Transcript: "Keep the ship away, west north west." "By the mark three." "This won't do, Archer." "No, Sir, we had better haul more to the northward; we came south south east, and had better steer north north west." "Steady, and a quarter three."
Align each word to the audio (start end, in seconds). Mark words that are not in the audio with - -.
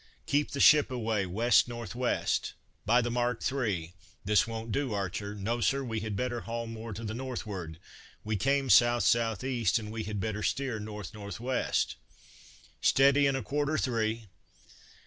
"Keep 0.25 0.49
the 0.49 0.59
ship 0.59 0.89
away, 0.89 1.27
west 1.27 1.67
north 1.67 1.93
west." 1.93 2.53
"By 2.87 3.01
the 3.03 3.11
mark 3.11 3.43
three." 3.43 3.93
"This 4.25 4.47
won't 4.47 4.71
do, 4.71 4.93
Archer." 4.95 5.35
"No, 5.35 5.61
Sir, 5.61 5.83
we 5.83 5.99
had 5.99 6.15
better 6.15 6.41
haul 6.41 6.65
more 6.65 6.91
to 6.91 7.03
the 7.03 7.13
northward; 7.13 7.77
we 8.23 8.35
came 8.35 8.71
south 8.71 9.03
south 9.03 9.43
east, 9.43 9.77
and 9.77 9.95
had 10.07 10.19
better 10.19 10.41
steer 10.41 10.79
north 10.79 11.13
north 11.13 11.39
west." 11.39 11.97
"Steady, 12.81 13.27
and 13.27 13.37
a 13.37 13.43
quarter 13.43 13.77
three." 13.77 14.25